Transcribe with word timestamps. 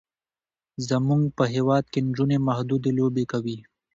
زمونږ 0.87 1.23
په 1.37 1.43
هیواد 1.53 1.85
کې 1.91 1.99
نجونې 2.07 2.37
محدودې 2.47 2.91
لوبې 2.99 3.23
کوي. 3.31 3.57